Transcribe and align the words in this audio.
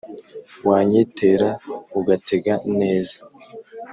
Wanyitera 0.67 1.49
ugatega 1.99 2.53
neza, 2.79 3.17